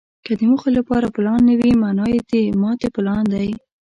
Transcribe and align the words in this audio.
که 0.25 0.31
د 0.39 0.41
موخې 0.49 0.71
لپاره 0.77 1.07
پلان 1.15 1.39
نه 1.49 1.53
وي، 1.59 1.71
مانا 1.81 2.05
یې 2.13 2.19
د 2.31 2.33
ماتې 2.61 2.87
پلان 2.95 3.23
دی. 3.33 3.49